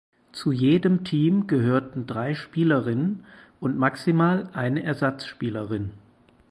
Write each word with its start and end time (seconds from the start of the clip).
Zu 0.31 0.51
jedem 0.51 1.03
Team 1.03 1.45
gehörten 1.45 2.07
drei 2.07 2.33
Spielerinnen 2.33 3.23
und 3.59 3.77
maximal 3.77 4.49
eine 4.51 4.81
Ersatzspielerin. 4.81 5.91